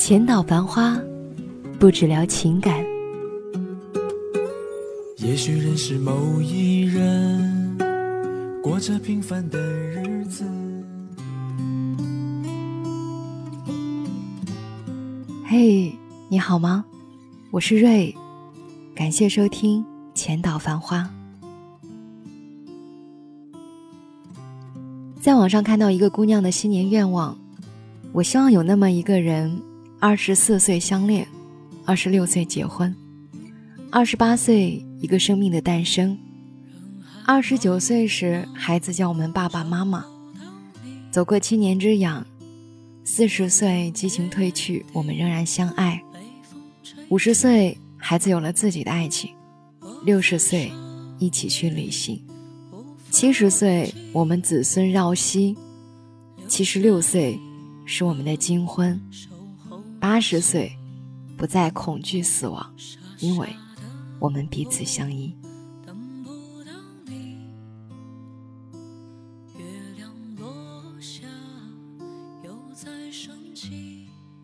[0.00, 0.98] 浅岛繁花，
[1.78, 2.82] 不只聊情感。
[5.18, 7.76] 也许认识某一人，
[8.62, 10.42] 过着平凡的日子。
[15.44, 15.94] 嘿，
[16.30, 16.82] 你好吗？
[17.50, 18.16] 我是瑞，
[18.94, 21.06] 感谢收听《浅岛繁花》。
[25.20, 27.36] 在网上看到一个姑娘的新年愿望，
[28.12, 29.60] 我希望有那么一个人，
[30.02, 31.28] 二十四岁相恋，
[31.84, 32.96] 二十六岁结婚，
[33.90, 36.18] 二十八岁一个生命的诞生，
[37.26, 40.02] 二十九岁时孩子叫我们爸爸妈妈，
[41.10, 42.26] 走过七年之痒，
[43.04, 46.02] 四十岁激情褪去，我们仍然相爱，
[47.10, 49.30] 五十岁孩子有了自己的爱情，
[50.06, 50.72] 六十岁
[51.18, 52.18] 一起去旅行。
[53.10, 55.54] 七十岁，我们子孙绕膝；
[56.48, 57.38] 七十六岁，
[57.84, 58.98] 是我们的金婚；
[60.00, 60.74] 八十岁，
[61.36, 62.74] 不再恐惧死亡，
[63.18, 63.48] 因为
[64.18, 65.34] 我们彼此相依。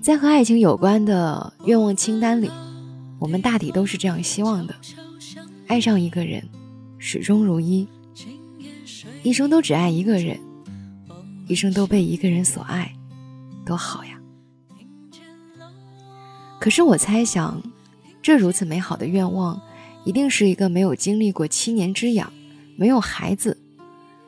[0.00, 2.48] 在和爱情有关的愿望清单里，
[3.18, 4.74] 我们大抵都是这样希望的：
[5.66, 6.48] 爱上一个人，
[6.96, 7.86] 始终如一。
[9.22, 10.40] 一生都只爱一个人，
[11.48, 12.94] 一生都被一个人所爱，
[13.66, 14.19] 多好呀！
[16.60, 17.60] 可是我猜想，
[18.20, 19.58] 这如此美好的愿望，
[20.04, 22.30] 一定是一个没有经历过七年之痒、
[22.76, 23.56] 没有孩子，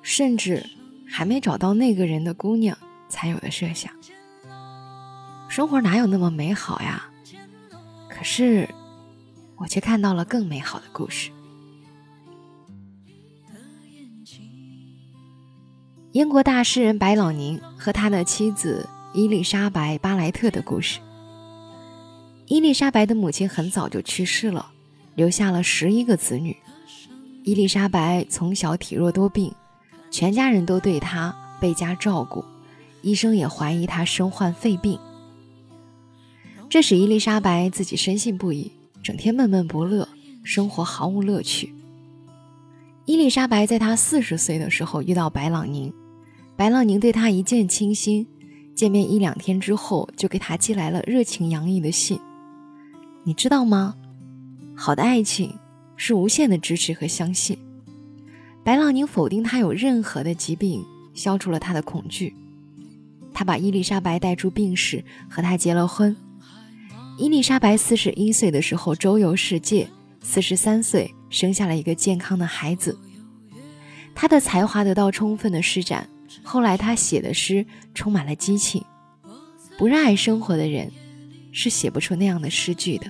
[0.00, 0.64] 甚至
[1.06, 2.76] 还没找到那个人的姑娘
[3.10, 3.92] 才有的设想。
[5.46, 7.04] 生活哪有那么美好呀？
[8.08, 8.66] 可是，
[9.56, 11.30] 我却看到了更美好的故事。
[16.12, 20.98] 英国大诗人白朗宁和他的妻子伊丽莎白·巴莱特的故事。
[22.52, 24.70] 伊丽莎白的母亲很早就去世了，
[25.14, 26.54] 留下了十一个子女。
[27.44, 29.50] 伊丽莎白从小体弱多病，
[30.10, 32.44] 全家人都对她倍加照顾，
[33.00, 35.00] 医生也怀疑她身患肺病。
[36.68, 38.70] 这使伊丽莎白自己深信不疑，
[39.02, 40.06] 整天闷闷不乐，
[40.44, 41.72] 生活毫无乐趣。
[43.06, 45.90] 伊丽莎白在她四十岁的时候遇到白朗宁。
[46.54, 48.26] 白朗宁对她一见倾心，
[48.74, 52.20] 见面一两天之后就给她寄来了热情洋溢的信。
[53.24, 53.94] 你知道吗？
[54.74, 55.58] 好的爱情
[55.96, 57.56] 是无限的支持和相信。
[58.64, 60.84] 白朗宁否定他有任何的疾病，
[61.14, 62.34] 消除了他的恐惧。
[63.34, 66.14] 他把伊丽莎白带出病室，和她结了婚。
[67.16, 69.88] 伊丽莎白四十一岁的时候周游世界，
[70.20, 72.98] 四十三岁生下了一个健康的孩子。
[74.14, 76.08] 他的才华得到充分的施展。
[76.42, 78.84] 后来，他写的诗充满了激情。
[79.78, 80.90] 不热爱生活的人，
[81.52, 83.06] 是写不出那样的诗句的。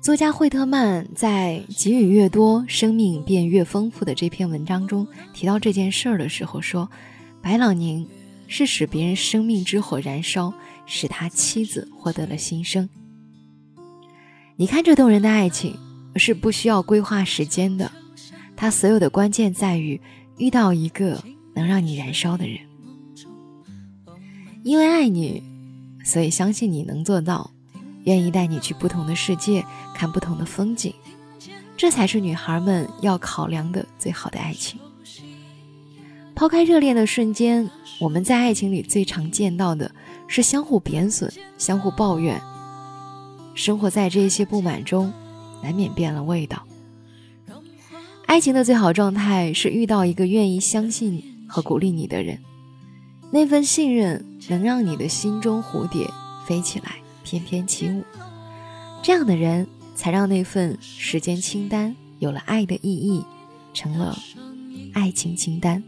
[0.00, 6.90] 作家惠特曼在《给予越多，生命便越丰富》的这篇文章中提到这件事儿的时候说
[7.42, 8.08] ：“白朗宁
[8.46, 10.54] 是使别人生命之火燃烧，
[10.86, 12.88] 使他妻子获得了新生。”
[14.56, 15.76] 你看，这动人的爱情
[16.16, 17.92] 是不需要规划时间的，
[18.56, 20.00] 它所有的关键在于
[20.38, 21.22] 遇到一个
[21.54, 22.58] 能让你燃烧的人。
[24.62, 25.42] 因为爱你，
[26.04, 27.50] 所以相信你能做到，
[28.04, 30.92] 愿意带你去不同的世界，看不同的风景，
[31.76, 34.78] 这才是女孩们要考量的最好的爱情。
[36.34, 37.68] 抛开热恋的瞬间，
[38.00, 39.90] 我们在爱情里最常见到的
[40.28, 42.40] 是相互贬损、相互抱怨。
[43.54, 45.12] 生活在这些不满中，
[45.62, 46.64] 难免变了味道。
[48.28, 52.38] 爱情的最好状态是遇到一个愿意相信和鼓励你的人，
[53.32, 56.06] 那份信任能让你的心中蝴蝶
[56.46, 58.04] 飞起来，翩翩起舞。
[59.02, 63.24] 这样的人才让那份时间清单有了爱的意义，
[63.72, 64.16] 成了
[64.92, 65.82] 爱情清单。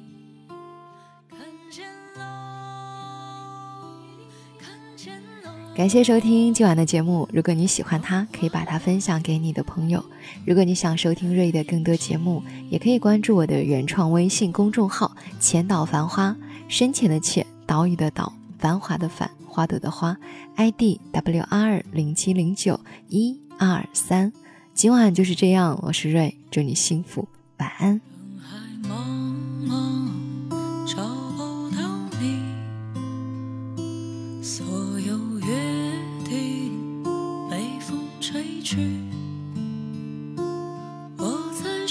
[5.80, 7.26] 感谢收听今晚的节目。
[7.32, 10.04] 如果你喜欢它，可以把它分享给你的朋友。
[10.44, 16.36] 如果你想收听瑞的更多节目，也可以关注我的原创微信公众号“浅岛繁花”，
[16.68, 20.14] 深浅的浅，岛屿的岛，繁华的繁，花朵的花。
[20.56, 22.78] ID W R 零七零九
[23.08, 24.30] 一二三。
[24.74, 28.09] 今晚就是这样，我是瑞，祝你幸福，晚安。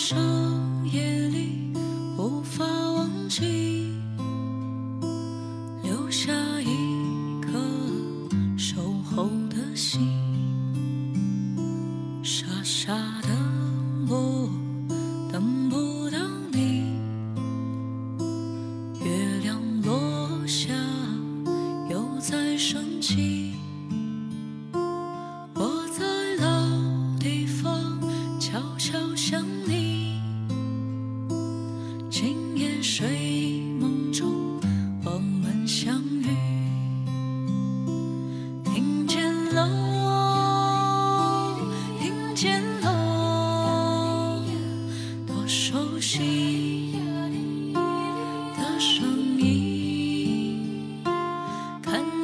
[0.10, 0.16] 少
[0.92, 1.19] 年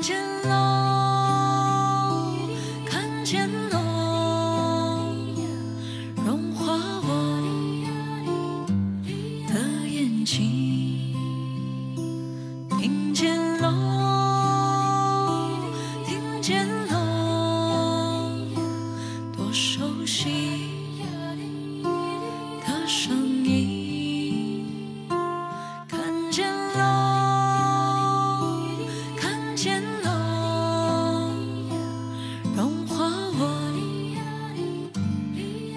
[0.05, 0.74] 情。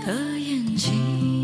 [0.09, 1.38] 的眼睛。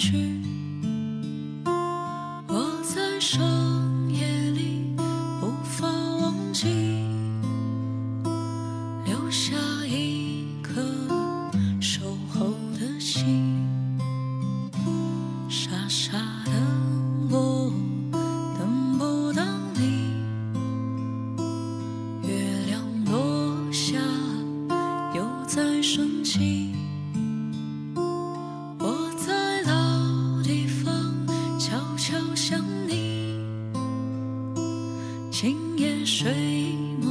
[0.00, 0.29] true.
[35.42, 36.30] 今夜睡
[37.00, 37.09] 梦。